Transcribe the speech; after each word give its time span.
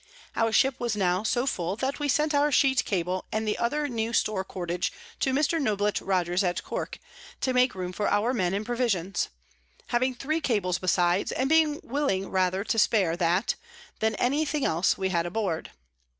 Our 0.35 0.51
Ship 0.51 0.73
was 0.79 0.95
now 0.95 1.21
so 1.21 1.45
full 1.45 1.75
that 1.75 1.99
we 1.99 2.09
sent 2.09 2.33
our 2.33 2.51
Sheet 2.51 2.85
Cable 2.85 3.25
and 3.31 3.47
other 3.57 3.87
new 3.87 4.13
Store 4.13 4.43
Cordage 4.43 4.91
to 5.19 5.31
Mr. 5.31 5.61
Noblett 5.61 6.01
Rogers 6.03 6.43
at 6.43 6.63
Cork, 6.63 6.97
to 7.41 7.53
make 7.53 7.75
room 7.75 7.93
for 7.93 8.09
our 8.09 8.33
Men 8.33 8.55
and 8.55 8.65
Provisions; 8.65 9.29
having 9.89 10.15
three 10.15 10.41
Cables 10.41 10.79
besides, 10.79 11.31
and 11.31 11.47
being 11.47 11.79
willing 11.83 12.29
rather 12.31 12.63
to 12.63 12.79
spare 12.79 13.15
that, 13.17 13.53
than 13.99 14.15
any 14.15 14.43
thing 14.43 14.65
else 14.65 14.97
we 14.97 15.09
had 15.09 15.27
aboard. 15.27 15.69